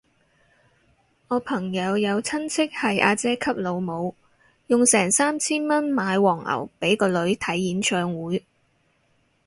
[1.27, 4.15] 我朋友有親戚係阿姐級老母，
[4.65, 8.43] 用成三千蚊買黃牛俾個女睇演唱會